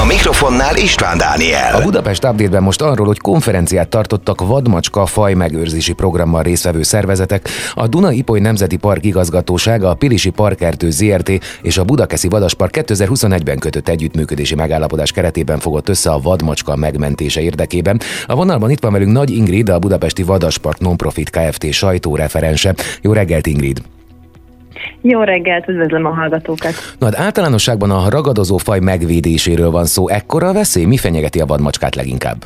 A 0.00 0.04
mikrofonnál 0.04 0.76
István 0.76 1.18
Dániel. 1.18 1.74
A 1.74 1.82
Budapest 1.82 2.24
Update-ben 2.24 2.62
most 2.62 2.82
arról, 2.82 3.06
hogy 3.06 3.18
konferenciát 3.18 3.88
tartottak 3.88 4.40
vadmacska 4.40 5.06
faj 5.06 5.34
megőrzési 5.34 5.92
programmal 5.92 6.42
résztvevő 6.42 6.82
szervezetek, 6.82 7.48
a 7.74 7.86
Duna 7.86 8.12
Ipoly 8.12 8.40
Nemzeti 8.40 8.76
Park 8.76 9.04
igazgatósága, 9.04 9.88
a 9.88 9.94
Pilisi 9.94 10.30
Parkertő 10.30 10.90
ZRT 10.90 11.30
és 11.62 11.78
a 11.78 11.84
Budakeszi 11.84 12.28
Vadaspark 12.28 12.74
2021-ben 12.78 13.58
kötött 13.58 13.88
együttműködési 13.88 14.54
megállapodás 14.54 15.12
keretében 15.12 15.58
fogott 15.58 15.88
össze 15.88 16.10
a 16.10 16.20
vadmacska 16.20 16.76
megmentése 16.76 17.40
érdekében. 17.40 18.00
A 18.26 18.34
vonalban 18.34 18.70
itt 18.70 18.80
van 18.80 18.92
velünk 18.92 19.12
Nagy 19.12 19.30
Ingrid, 19.30 19.68
a 19.68 19.78
Budapesti 19.78 20.22
Vadaspark 20.22 20.78
Nonprofit 20.78 21.30
Kft. 21.30 21.72
sajtóreferense. 21.72 22.74
Jó 23.00 23.12
reggelt, 23.12 23.46
Ingrid! 23.46 23.82
Jó 25.02 25.22
reggelt, 25.22 25.68
üdvözlöm 25.68 26.06
a 26.06 26.14
hallgatókat. 26.14 26.72
Na, 26.98 27.06
hát 27.06 27.18
általánosságban 27.18 27.90
a 27.90 28.08
ragadozó 28.10 28.56
faj 28.56 28.78
megvédéséről 28.80 29.70
van 29.70 29.84
szó. 29.84 30.08
Ekkora 30.08 30.48
a 30.48 30.52
veszély? 30.52 30.84
Mi 30.84 30.96
fenyegeti 30.96 31.40
a 31.40 31.46
vadmacskát 31.46 31.94
leginkább? 31.94 32.36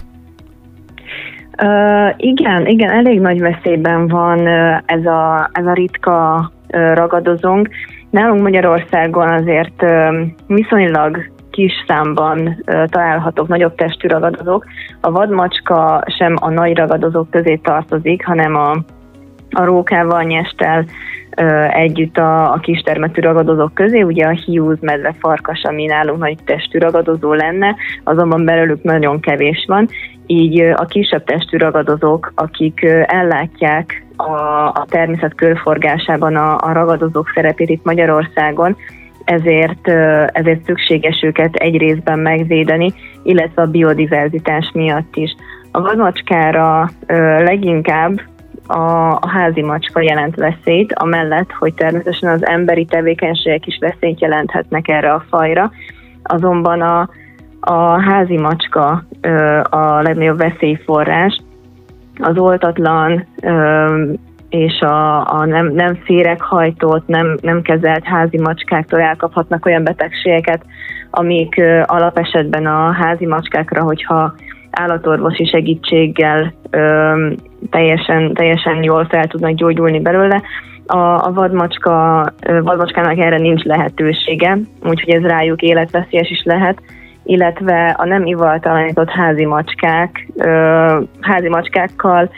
Uh, 1.63 2.15
igen, 2.17 2.67
igen, 2.67 2.91
elég 2.91 3.21
nagy 3.21 3.41
veszélyben 3.41 4.09
van 4.09 4.41
uh, 4.41 4.77
ez, 4.87 5.07
a, 5.07 5.51
ez 5.53 5.67
a 5.67 5.73
ritka 5.73 6.51
uh, 6.69 6.95
ragadozónk. 6.95 7.69
Nálunk 8.11 8.43
Magyarországon 8.43 9.29
azért 9.29 9.83
uh, 9.83 10.17
viszonylag 10.47 11.31
kis 11.51 11.73
számban 11.87 12.39
uh, 12.47 12.85
találhatók 12.85 13.49
nagyobb 13.49 13.75
testű 13.75 14.09
ragadozók. 14.09 14.65
A 15.01 15.11
vadmacska 15.11 16.05
sem 16.19 16.35
a 16.41 16.51
nagy 16.51 16.77
ragadozók 16.77 17.31
közé 17.31 17.57
tartozik, 17.57 18.27
hanem 18.27 18.55
a, 18.55 18.71
a 19.51 19.65
rókával, 19.65 20.23
nyestel, 20.23 20.85
együtt 21.69 22.17
a, 22.17 22.53
a 22.53 22.59
kistermetű 22.59 23.21
ragadozók 23.21 23.75
közé, 23.75 24.03
ugye 24.03 24.27
a 24.27 24.31
hiúz, 24.45 24.79
medve, 24.81 25.15
farkas, 25.19 25.63
ami 25.63 25.85
nálunk 25.85 26.19
nagy 26.19 26.39
testű 26.45 26.79
ragadozó 26.79 27.33
lenne, 27.33 27.77
azonban 28.05 28.45
belőlük 28.45 28.83
nagyon 28.83 29.21
kevés 29.21 29.65
van, 29.69 29.89
így 30.27 30.61
a 30.61 30.85
kisebb 30.85 31.25
testű 31.25 31.57
ragadozók, 31.57 32.33
akik 32.35 32.83
ellátják 33.07 34.05
a, 34.17 34.33
a 34.67 34.87
természet 34.89 35.35
körforgásában 35.35 36.37
a, 36.37 36.59
a 36.59 36.73
ragadozók 36.73 37.31
szerepét 37.35 37.69
itt 37.69 37.85
Magyarországon, 37.85 38.77
ezért, 39.25 39.89
ezért 40.33 40.65
szükséges 40.65 41.23
őket 41.23 41.55
egy 41.55 41.77
részben 41.77 42.19
megvédeni, 42.19 42.93
illetve 43.23 43.63
a 43.63 43.67
biodiverzitás 43.67 44.71
miatt 44.75 45.17
is. 45.17 45.35
A 45.71 45.81
vadmacskára 45.81 46.91
leginkább 47.39 48.21
a, 48.67 49.29
házi 49.29 49.63
macska 49.63 50.01
jelent 50.01 50.35
veszélyt, 50.35 50.93
amellett, 50.93 51.53
hogy 51.53 51.75
természetesen 51.75 52.31
az 52.33 52.47
emberi 52.47 52.85
tevékenységek 52.85 53.67
is 53.67 53.79
veszélyt 53.81 54.21
jelenthetnek 54.21 54.89
erre 54.89 55.13
a 55.13 55.25
fajra, 55.31 55.71
azonban 56.23 56.81
a, 56.81 57.09
a 57.61 58.01
házi 58.01 58.37
macska 58.37 59.05
a 59.71 60.03
legnagyobb 60.03 60.39
veszélyforrás, 60.39 61.41
az 62.19 62.39
oltatlan 62.39 63.27
és 64.49 64.81
a, 64.81 65.27
a 65.27 65.45
nem, 65.45 65.73
nem 65.73 65.95
féreghajtott, 65.95 67.07
nem, 67.07 67.37
nem 67.41 67.63
kezelt 67.63 68.05
házi 68.05 68.39
macskáktól 68.39 69.01
elkaphatnak 69.01 69.67
olyan 69.67 69.85
betegségeket, 69.85 70.65
amik 71.11 71.61
alapesetben 71.85 72.67
a 72.67 72.93
házi 72.93 73.27
macskákra, 73.27 73.83
hogyha 73.83 74.35
állatorvosi 74.71 75.47
segítséggel 75.47 76.55
teljesen, 77.71 78.35
teljesen 78.35 78.83
jól 78.83 79.05
fel 79.05 79.27
tudnak 79.27 79.53
gyógyulni 79.53 80.01
belőle. 80.01 80.43
A, 80.87 80.99
a 80.99 81.33
vadmacska, 81.35 82.25
vadmacskának 82.63 83.19
erre 83.19 83.37
nincs 83.39 83.63
lehetősége, 83.63 84.59
úgyhogy 84.83 85.15
ez 85.15 85.23
rájuk 85.23 85.63
életveszélyes 85.63 86.31
is 86.31 86.43
lehet, 86.45 86.83
illetve 87.25 87.95
a 87.99 88.07
nem 88.07 88.27
ivaltalanított 88.27 89.11
házi 89.11 89.45
macskák, 89.45 90.27
házi 91.21 91.49
macskákkal 91.49 92.31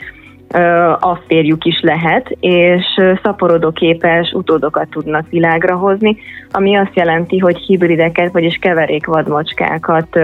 a 1.00 1.14
férjük 1.26 1.64
is 1.64 1.80
lehet, 1.80 2.36
és 2.40 2.84
szaporodóképes 3.22 4.32
utódokat 4.32 4.88
tudnak 4.88 5.28
világra 5.30 5.76
hozni, 5.76 6.16
ami 6.50 6.76
azt 6.76 6.94
jelenti, 6.96 7.38
hogy 7.38 7.56
hibrideket, 7.56 8.32
vagyis 8.32 8.58
keverék 8.60 9.06
vadmacskákat 9.06 10.18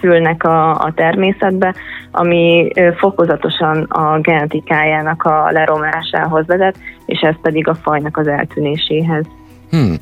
szülnek 0.00 0.44
a, 0.44 0.70
a 0.70 0.92
természetbe, 0.94 1.74
ami 2.10 2.70
fokozatosan 2.96 3.82
a 3.82 4.18
genetikájának 4.20 5.22
a 5.22 5.50
leromlásához 5.50 6.46
vezet, 6.46 6.76
és 7.06 7.20
ez 7.20 7.34
pedig 7.42 7.68
a 7.68 7.74
fajnak 7.74 8.16
az 8.16 8.26
eltűnéséhez. 8.26 9.24
Hmm, 9.70 9.94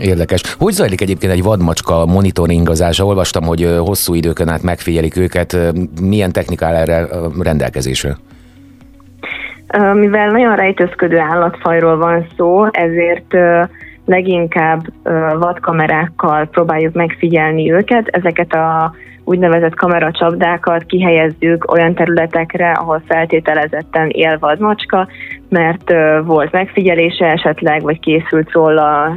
érdekes. 0.00 0.56
Hogy 0.58 0.72
zajlik 0.72 1.00
egyébként 1.00 1.32
egy 1.32 1.42
vadmacska 1.42 2.06
monitoringozása? 2.06 3.04
Olvastam, 3.04 3.44
hogy 3.44 3.76
hosszú 3.78 4.14
időkön 4.14 4.48
át 4.48 4.62
megfigyelik 4.62 5.16
őket. 5.16 5.56
Milyen 6.00 6.32
technikál 6.32 6.74
erre 6.74 7.06
rendelkezésre? 7.40 8.16
Mivel 9.94 10.30
nagyon 10.30 10.56
rejtőzködő 10.56 11.18
állatfajról 11.18 11.96
van 11.96 12.26
szó, 12.36 12.64
ezért 12.70 13.34
leginkább 14.08 14.80
vadkamerákkal 15.38 16.46
próbáljuk 16.46 16.94
megfigyelni 16.94 17.72
őket. 17.72 18.08
Ezeket 18.08 18.52
a 18.52 18.94
úgynevezett 19.24 19.74
kameracsapdákat 19.74 20.84
kihelyezzük 20.84 21.72
olyan 21.72 21.94
területekre, 21.94 22.70
ahol 22.70 23.02
feltételezetten 23.06 24.08
él 24.08 24.38
vadmacska, 24.38 25.08
mert 25.48 25.92
volt 26.24 26.52
megfigyelése 26.52 27.26
esetleg, 27.26 27.82
vagy 27.82 28.00
készült 28.00 28.52
róla 28.52 29.16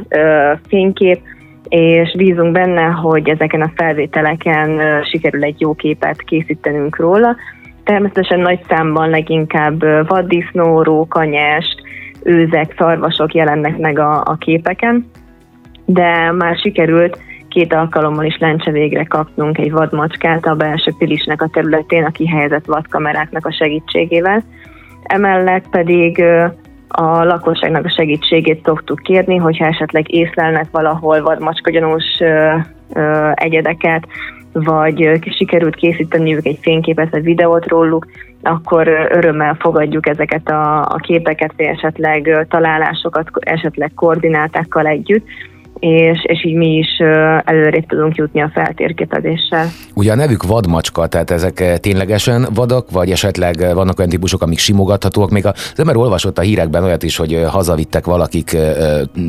fénykép, 0.68 1.20
és 1.68 2.14
bízunk 2.16 2.52
benne, 2.52 2.82
hogy 2.82 3.28
ezeken 3.28 3.60
a 3.60 3.72
felvételeken 3.76 4.80
sikerül 5.04 5.44
egy 5.44 5.60
jó 5.60 5.74
képet 5.74 6.22
készítenünk 6.22 6.96
róla. 6.96 7.36
Természetesen 7.84 8.40
nagy 8.40 8.60
számban 8.68 9.10
leginkább 9.10 9.80
vaddisznó, 10.08 10.82
rókanyest, 10.82 11.81
őzek, 12.22 12.74
szarvasok 12.78 13.34
jelennek 13.34 13.78
meg 13.78 13.98
a, 13.98 14.22
a 14.24 14.36
képeken, 14.38 15.10
de 15.84 16.32
már 16.32 16.56
sikerült 16.56 17.18
két 17.48 17.74
alkalommal 17.74 18.24
is 18.24 18.38
lencse 18.38 18.70
végre 18.70 19.04
kapnunk 19.04 19.58
egy 19.58 19.72
vadmacskát 19.72 20.46
a 20.46 20.54
belső 20.54 20.92
pilisnek 20.98 21.42
a 21.42 21.48
területén 21.52 22.04
a 22.04 22.10
kihelyezett 22.10 22.64
vadkameráknak 22.64 23.46
a 23.46 23.52
segítségével. 23.52 24.42
Emellett 25.02 25.68
pedig 25.70 26.24
a 26.88 27.24
lakosságnak 27.24 27.84
a 27.84 27.94
segítségét 27.96 28.64
szoktuk 28.64 28.98
kérni, 28.98 29.36
hogyha 29.36 29.66
esetleg 29.66 30.12
észlelnek 30.12 30.66
valahol 30.70 31.22
vadmacskagyanús 31.22 32.22
egyedeket, 33.34 34.06
vagy 34.52 35.20
sikerült 35.36 35.74
készíteniük 35.74 36.46
egy 36.46 36.58
fényképet 36.60 37.10
vagy 37.10 37.22
videót 37.22 37.66
róluk, 37.66 38.06
akkor 38.42 38.88
örömmel 38.88 39.56
fogadjuk 39.60 40.08
ezeket 40.08 40.48
a, 40.48 40.80
a 40.80 40.96
képeket, 40.96 41.52
vagy 41.56 41.66
esetleg 41.66 42.46
találásokat, 42.48 43.26
esetleg 43.38 43.92
koordinátákkal 43.94 44.86
együtt, 44.86 45.26
és, 45.78 46.18
és 46.22 46.44
így 46.44 46.54
mi 46.54 46.76
is 46.76 46.98
előrébb 47.44 47.86
tudunk 47.86 48.16
jutni 48.16 48.42
a 48.42 48.50
feltérképezéssel. 48.54 49.66
Ugye 49.94 50.12
a 50.12 50.14
nevük 50.14 50.42
vadmacska, 50.42 51.06
tehát 51.06 51.30
ezek 51.30 51.80
ténylegesen 51.80 52.46
vadak, 52.54 52.90
vagy 52.90 53.10
esetleg 53.10 53.74
vannak 53.74 53.98
olyan 53.98 54.10
típusok, 54.10 54.42
amik 54.42 54.58
simogathatóak. 54.58 55.30
Még 55.30 55.46
az 55.46 55.74
ember 55.76 55.96
olvasott 55.96 56.38
a 56.38 56.42
hírekben 56.42 56.84
olyat 56.84 57.02
is, 57.02 57.16
hogy 57.16 57.44
hazavittek 57.48 58.04
valakik 58.04 58.56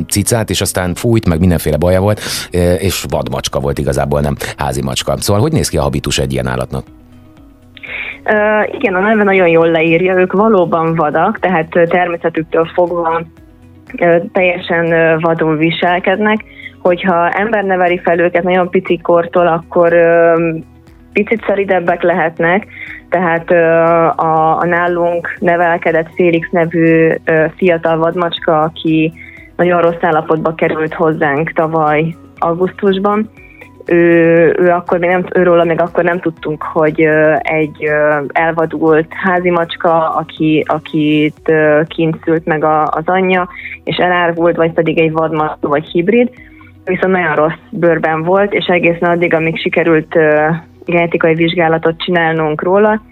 cicát, 0.08 0.50
és 0.50 0.60
aztán 0.60 0.94
fújt, 0.94 1.28
meg 1.28 1.38
mindenféle 1.38 1.76
baja 1.76 2.00
volt, 2.00 2.20
és 2.78 3.04
vadmacska 3.08 3.60
volt 3.60 3.78
igazából, 3.78 4.20
nem 4.20 4.36
házi 4.56 4.82
macska. 4.82 5.16
Szóval 5.16 5.42
hogy 5.42 5.52
néz 5.52 5.68
ki 5.68 5.76
a 5.76 5.82
habitus 5.82 6.18
egy 6.18 6.32
ilyen 6.32 6.46
állatnak? 6.46 6.84
Igen, 8.70 8.94
a 8.94 9.00
neve 9.00 9.22
nagyon 9.22 9.48
jól 9.48 9.70
leírja, 9.70 10.18
ők 10.18 10.32
valóban 10.32 10.94
vadak, 10.94 11.38
tehát 11.38 11.68
természetüktől 11.70 12.70
fogva 12.74 13.22
teljesen 14.32 15.18
vadul 15.20 15.56
viselkednek. 15.56 16.44
Hogyha 16.82 17.28
ember 17.28 17.64
neveli 17.64 18.00
fel 18.04 18.18
őket 18.18 18.42
nagyon 18.42 18.70
pici 18.70 19.00
kortól, 19.02 19.46
akkor 19.46 19.94
picit 21.12 21.44
szeridebbek 21.46 22.02
lehetnek, 22.02 22.66
tehát 23.08 23.50
a, 24.18 24.58
a 24.58 24.64
nálunk 24.64 25.36
nevelkedett 25.40 26.08
Félix 26.14 26.48
nevű 26.50 27.12
fiatal 27.56 27.98
vadmacska, 27.98 28.60
aki 28.60 29.12
nagyon 29.56 29.80
rossz 29.80 30.02
állapotba 30.02 30.54
került 30.54 30.94
hozzánk 30.94 31.52
tavaly 31.52 32.14
augusztusban, 32.38 33.30
ő, 33.86 34.56
ő 34.58 34.68
akkor 34.68 34.98
még 34.98 35.10
nem, 35.10 35.24
őről 35.34 35.64
még 35.64 35.80
akkor 35.80 36.04
nem 36.04 36.20
tudtunk, 36.20 36.62
hogy 36.62 37.00
egy 37.38 37.90
elvadult 38.32 39.06
házi 39.10 39.50
macska, 39.50 40.08
aki, 40.08 40.64
akit 40.66 41.52
kint 41.86 42.16
szült 42.24 42.44
meg 42.44 42.64
a, 42.64 42.82
az 42.82 43.02
anyja, 43.04 43.48
és 43.84 43.96
elárvult, 43.96 44.56
vagy 44.56 44.72
pedig 44.72 44.98
egy 44.98 45.12
vadmacska, 45.12 45.68
vagy 45.68 45.84
hibrid, 45.84 46.30
viszont 46.84 47.12
nagyon 47.12 47.34
rossz 47.34 47.60
bőrben 47.70 48.22
volt, 48.22 48.52
és 48.52 48.66
egészen 48.66 49.10
addig, 49.10 49.34
amíg 49.34 49.58
sikerült 49.58 50.16
genetikai 50.84 51.34
vizsgálatot 51.34 52.02
csinálnunk 52.02 52.62
róla, 52.62 53.02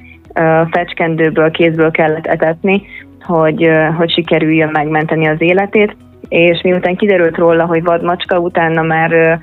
fecskendőből, 0.71 1.51
kézből 1.51 1.91
kellett 1.91 2.27
etetni, 2.27 2.83
hogy, 3.21 3.71
hogy 3.97 4.13
sikerüljön 4.13 4.71
megmenteni 4.73 5.27
az 5.27 5.41
életét, 5.41 5.97
és 6.29 6.61
miután 6.63 6.97
kiderült 6.97 7.37
róla, 7.37 7.65
hogy 7.65 7.83
vadmacska, 7.83 8.39
utána 8.39 8.83
már 8.83 9.41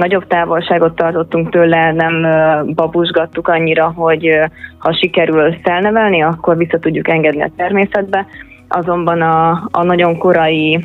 nagyobb 0.00 0.26
távolságot 0.26 0.94
tartottunk 0.94 1.50
tőle, 1.50 1.92
nem 1.92 2.26
babusgattuk 2.74 3.48
annyira, 3.48 3.92
hogy 3.96 4.38
ha 4.78 4.94
sikerül 4.94 5.56
felnevelni, 5.62 6.22
akkor 6.22 6.56
vissza 6.56 6.78
tudjuk 6.78 7.08
engedni 7.08 7.42
a 7.42 7.50
természetbe. 7.56 8.26
Azonban 8.68 9.20
a, 9.20 9.68
a 9.70 9.82
nagyon 9.82 10.18
korai 10.18 10.84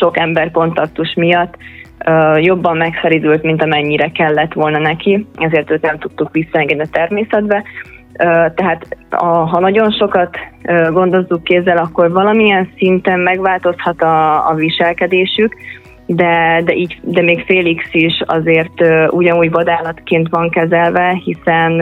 sok 0.00 0.18
ember 0.18 0.50
kontaktus 0.50 1.14
miatt 1.14 1.56
jobban 2.36 2.76
megszeridült, 2.76 3.42
mint 3.42 3.62
amennyire 3.62 4.08
kellett 4.08 4.52
volna 4.52 4.78
neki, 4.78 5.26
ezért 5.36 5.70
őt 5.70 5.82
nem 5.82 5.98
tudtuk 5.98 6.28
visszaengedni 6.32 6.82
a 6.82 6.92
természetbe. 6.92 7.62
Tehát 8.54 8.86
a, 9.10 9.26
ha 9.26 9.60
nagyon 9.60 9.90
sokat 9.90 10.36
gondozzuk 10.90 11.44
kézzel, 11.44 11.76
akkor 11.76 12.12
valamilyen 12.12 12.68
szinten 12.76 13.20
megváltozhat 13.20 14.02
a, 14.02 14.48
a 14.48 14.54
viselkedésük, 14.54 15.56
de, 16.16 16.62
de, 16.64 16.74
így, 16.74 16.98
de 17.02 17.22
még 17.22 17.44
Félix 17.44 17.84
is 17.92 18.22
azért 18.26 18.84
ugyanúgy 19.10 19.50
vadállatként 19.50 20.28
van 20.28 20.50
kezelve, 20.50 21.20
hiszen 21.24 21.72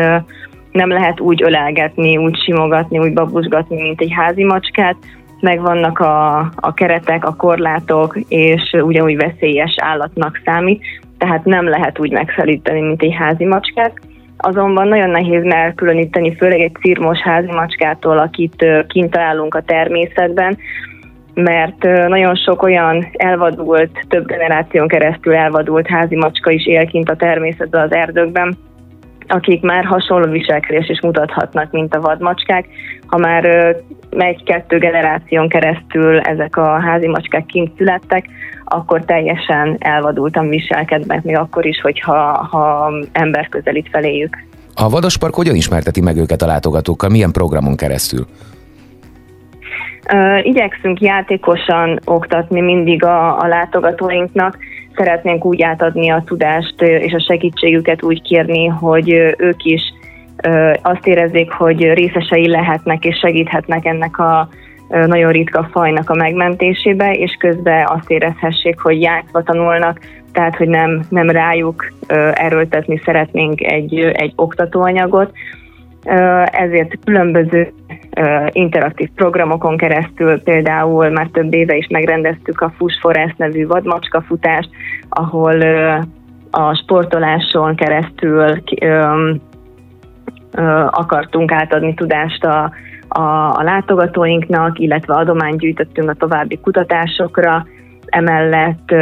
nem 0.72 0.88
lehet 0.88 1.20
úgy 1.20 1.42
ölelgetni, 1.42 2.16
úgy 2.16 2.42
simogatni, 2.44 2.98
úgy 2.98 3.12
babusgatni, 3.12 3.82
mint 3.82 4.00
egy 4.00 4.12
házi 4.12 4.44
macskát. 4.44 4.96
Megvannak 5.40 5.98
a, 5.98 6.38
a 6.56 6.74
keretek, 6.74 7.24
a 7.24 7.34
korlátok, 7.34 8.18
és 8.28 8.76
ugyanúgy 8.82 9.16
veszélyes 9.16 9.74
állatnak 9.76 10.40
számít, 10.44 10.82
tehát 11.18 11.44
nem 11.44 11.68
lehet 11.68 11.98
úgy 11.98 12.12
megszelíteni, 12.12 12.80
mint 12.80 13.02
egy 13.02 13.14
házi 13.18 13.44
macskát. 13.44 13.92
Azonban 14.36 14.88
nagyon 14.88 15.10
nehéz 15.10 15.44
elkülöníteni, 15.44 16.36
főleg 16.36 16.60
egy 16.60 16.76
cirmos 16.80 17.18
házi 17.18 17.52
macskától, 17.52 18.18
akit 18.18 18.66
kint 18.86 19.10
találunk 19.10 19.54
a 19.54 19.62
természetben, 19.62 20.58
mert 21.34 21.82
nagyon 22.08 22.36
sok 22.36 22.62
olyan 22.62 23.06
elvadult, 23.12 23.90
több 24.08 24.26
generáción 24.26 24.88
keresztül 24.88 25.34
elvadult 25.34 25.86
házi 25.86 26.16
macska 26.16 26.50
is 26.50 26.66
él 26.66 26.86
kint 26.86 27.10
a 27.10 27.16
természetben, 27.16 27.82
az 27.82 27.92
erdőkben, 27.92 28.56
akik 29.28 29.62
már 29.62 29.84
hasonló 29.84 30.30
viselkedés 30.30 30.88
is 30.88 31.00
mutathatnak, 31.00 31.70
mint 31.70 31.94
a 31.94 32.00
vadmacskák. 32.00 32.66
Ha 33.06 33.18
már 33.18 33.44
egy-kettő 34.10 34.78
generáción 34.78 35.48
keresztül 35.48 36.18
ezek 36.18 36.56
a 36.56 36.80
házi 36.80 37.08
macskák 37.08 37.46
kint 37.46 37.76
születtek, 37.76 38.26
akkor 38.64 39.04
teljesen 39.04 39.76
elvadultan 39.78 40.48
viselkednek, 40.48 41.22
még 41.22 41.36
akkor 41.36 41.66
is, 41.66 41.80
hogyha 41.80 42.48
ha 42.50 42.92
ember 43.12 43.48
közelít 43.48 43.88
feléjük. 43.90 44.36
A 44.74 44.88
Vadaspark 44.88 45.34
hogyan 45.34 45.54
ismerteti 45.54 46.00
meg 46.00 46.16
őket 46.16 46.42
a 46.42 46.46
látogatókkal? 46.46 47.08
Milyen 47.08 47.32
programon 47.32 47.76
keresztül? 47.76 48.26
Igyekszünk 50.42 51.00
játékosan 51.00 52.00
oktatni 52.04 52.60
mindig 52.60 53.04
a, 53.04 53.38
a 53.38 53.46
látogatóinknak, 53.46 54.58
szeretnénk 54.96 55.44
úgy 55.44 55.62
átadni 55.62 56.10
a 56.10 56.22
tudást 56.26 56.82
és 56.82 57.12
a 57.12 57.24
segítségüket 57.28 58.02
úgy 58.02 58.22
kérni, 58.22 58.66
hogy 58.66 59.10
ők 59.38 59.64
is 59.64 59.82
azt 60.82 61.06
érezzék, 61.06 61.50
hogy 61.50 61.92
részesei 61.92 62.48
lehetnek 62.48 63.04
és 63.04 63.18
segíthetnek 63.18 63.84
ennek 63.84 64.18
a 64.18 64.48
nagyon 64.88 65.32
ritka 65.32 65.68
fajnak 65.72 66.10
a 66.10 66.14
megmentésébe, 66.14 67.12
és 67.12 67.36
közben 67.38 67.86
azt 67.86 68.10
érezhessék, 68.10 68.80
hogy 68.80 69.00
játszva 69.00 69.42
tanulnak, 69.42 70.00
tehát 70.32 70.56
hogy 70.56 70.68
nem, 70.68 71.02
nem 71.08 71.30
rájuk 71.30 71.92
erőltetni 72.32 73.00
szeretnénk 73.04 73.60
egy, 73.60 73.98
egy 73.98 74.32
oktatóanyagot, 74.36 75.32
ezért 76.44 76.98
különböző 77.04 77.72
interaktív 78.50 79.08
programokon 79.14 79.76
keresztül, 79.76 80.42
például 80.42 81.08
már 81.08 81.28
több 81.32 81.54
éve 81.54 81.76
is 81.76 81.86
megrendeztük 81.86 82.60
a 82.60 82.72
Fuss 82.76 83.00
Forest 83.00 83.38
nevű 83.38 83.66
vadmacska 83.66 84.20
futást, 84.20 84.68
ahol 85.08 85.60
a 86.50 86.74
sportoláson 86.74 87.74
keresztül 87.76 88.62
akartunk 90.90 91.52
átadni 91.52 91.94
tudást 91.94 92.44
a, 92.44 92.72
a, 93.08 93.20
a 93.56 93.62
látogatóinknak, 93.62 94.78
illetve 94.78 95.14
adományt 95.14 95.58
gyűjtöttünk 95.58 96.10
a 96.10 96.14
további 96.14 96.58
kutatásokra, 96.58 97.66
emellett 98.06 98.94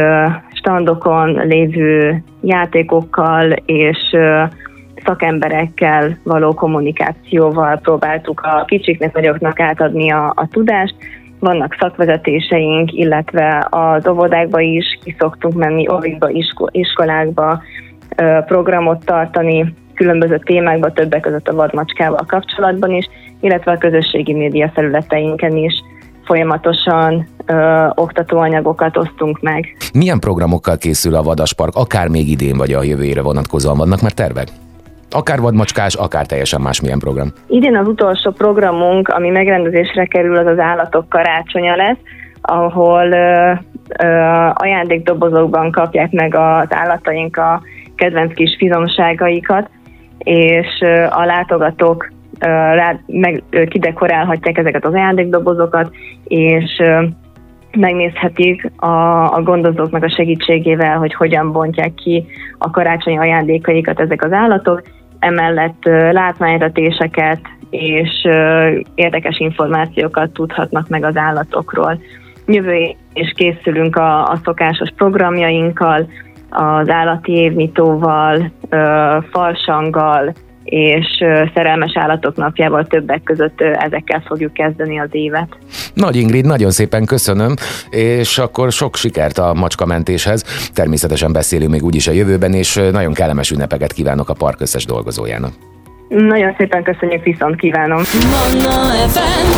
standokon 0.53 1.47
lévő 1.47 2.23
játékokkal 2.41 3.51
és 3.65 3.97
szakemberekkel 5.09 6.17
való 6.23 6.53
kommunikációval 6.53 7.77
próbáltuk 7.77 8.41
a 8.41 8.65
kicsiknek, 8.65 9.13
nagyoknak 9.13 9.59
átadni 9.59 10.11
a, 10.11 10.33
a 10.35 10.47
tudást. 10.51 10.95
Vannak 11.39 11.75
szakvezetéseink, 11.79 12.91
illetve 12.93 13.67
az 13.69 14.07
óvodákba 14.07 14.59
is 14.59 14.99
ki 15.03 15.15
szoktunk 15.19 15.53
menni, 15.53 15.91
óvikba, 15.91 16.29
iskolákba 16.71 17.61
programot 18.45 19.05
tartani, 19.05 19.73
különböző 19.93 20.37
témákba, 20.37 20.91
többek 20.91 21.21
között 21.21 21.47
a 21.47 21.55
vadmacskával 21.55 22.25
kapcsolatban 22.27 22.91
is, 22.91 23.09
illetve 23.39 23.71
a 23.71 23.77
közösségi 23.77 24.33
média 24.33 24.71
felületeinken 24.73 25.55
is 25.57 25.73
folyamatosan 26.25 27.27
ö, 27.45 27.87
oktatóanyagokat 27.95 28.97
osztunk 28.97 29.41
meg. 29.41 29.77
Milyen 29.93 30.19
programokkal 30.19 30.77
készül 30.77 31.15
a 31.15 31.23
Vadaspark, 31.23 31.75
akár 31.75 32.07
még 32.07 32.29
idén 32.29 32.57
vagy 32.57 32.73
a 32.73 32.83
jövőre 32.83 33.21
vonatkozóan 33.21 33.77
vannak 33.77 34.01
már 34.01 34.11
tervek? 34.11 34.47
Akár 35.11 35.39
vadmacskás, 35.39 35.95
akár 35.95 36.25
teljesen 36.25 36.61
másmilyen 36.61 36.99
program. 36.99 37.27
Idén 37.47 37.75
az 37.75 37.87
utolsó 37.87 38.31
programunk, 38.31 39.07
ami 39.07 39.29
megrendezésre 39.29 40.05
kerül, 40.05 40.37
az 40.37 40.45
az 40.45 40.59
állatok 40.59 41.09
karácsonya 41.09 41.75
lesz, 41.75 41.97
ahol 42.41 43.11
ö, 43.11 43.51
ö, 44.03 44.07
ajándékdobozokban 44.53 45.71
kapják 45.71 46.11
meg 46.11 46.35
az 46.35 46.67
állataink 46.69 47.37
a 47.37 47.61
kedvenc 47.95 48.33
kis 48.33 48.55
finomságaikat, 48.57 49.69
és 50.17 50.67
ö, 50.81 51.05
a 51.09 51.25
látogatók 51.25 52.11
ö, 52.39 52.45
rá, 52.47 52.99
meg, 53.05 53.43
ö, 53.49 53.63
kidekorálhatják 53.63 54.57
ezeket 54.57 54.85
az 54.85 54.93
ajándékdobozokat, 54.93 55.91
és 56.23 56.79
ö, 56.79 57.03
megnézhetik 57.77 58.71
a, 58.75 59.23
a 59.33 59.41
gondozóknak 59.43 60.03
a 60.03 60.09
segítségével, 60.09 60.97
hogy 60.97 61.13
hogyan 61.13 61.51
bontják 61.51 61.93
ki 61.93 62.25
a 62.57 62.69
karácsonyi 62.69 63.17
ajándékaikat 63.17 63.99
ezek 63.99 64.23
az 64.23 64.31
állatok, 64.31 64.81
emellett 65.19 65.83
látványretéseket 66.11 67.39
és 67.69 68.27
érdekes 68.95 69.39
információkat 69.39 70.31
tudhatnak 70.31 70.87
meg 70.87 71.03
az 71.03 71.17
állatokról. 71.17 72.01
Jövő 72.45 72.95
és 73.13 73.33
készülünk 73.35 73.95
a, 73.95 74.27
a 74.27 74.39
szokásos 74.43 74.89
programjainkkal, 74.95 76.07
az 76.49 76.89
állati 76.89 77.31
évnyitóval, 77.31 78.51
falsanggal, 79.31 80.33
és 80.69 81.05
szerelmes 81.53 81.91
állatok 81.93 82.35
napjával 82.35 82.87
többek 82.87 83.23
között 83.23 83.61
ezekkel 83.61 84.23
fogjuk 84.25 84.53
kezdeni 84.53 84.99
az 84.99 85.09
évet. 85.11 85.57
Nagy 85.93 86.15
Ingrid, 86.15 86.45
nagyon 86.45 86.71
szépen 86.71 87.05
köszönöm, 87.05 87.53
és 87.89 88.37
akkor 88.37 88.71
sok 88.71 88.95
sikert 88.95 89.37
a 89.37 89.53
macskamentéshez. 89.53 90.69
Természetesen 90.73 91.31
beszélünk 91.31 91.71
még 91.71 91.83
úgyis 91.83 92.07
a 92.07 92.11
jövőben, 92.11 92.53
és 92.53 92.81
nagyon 92.91 93.13
kellemes 93.13 93.51
ünnepeket 93.51 93.93
kívánok 93.93 94.29
a 94.29 94.33
park 94.33 94.61
összes 94.61 94.85
dolgozójának. 94.85 95.68
Nagyon 96.09 96.55
szépen 96.57 96.83
köszönjük, 96.83 97.23
viszont 97.23 97.55
kívánom. 97.55 98.01
Manna 98.31 99.07
FM. 99.07 99.49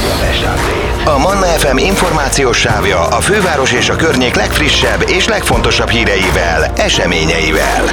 A 1.06 1.18
Manna 1.18 1.46
FM 1.46 1.78
információs 1.78 2.58
sávja 2.58 3.00
a 3.00 3.20
főváros 3.20 3.74
és 3.74 3.90
a 3.90 3.96
környék 3.96 4.36
legfrissebb 4.36 5.04
és 5.08 5.28
legfontosabb 5.28 5.90
híreivel, 5.90 6.72
eseményeivel. 6.76 7.84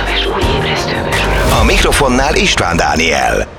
A 1.61 1.65
mikrofonnál 1.65 2.35
István 2.35 2.77
Dániel. 2.77 3.58